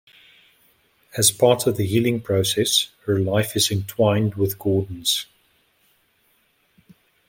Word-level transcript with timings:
As 1.15 1.29
part 1.29 1.67
of 1.67 1.77
the 1.77 1.85
healing 1.85 2.21
process, 2.21 2.89
her 3.05 3.19
life 3.19 3.55
is 3.55 3.69
entwined 3.69 4.33
with 4.33 4.57
Gordon's. 4.57 5.27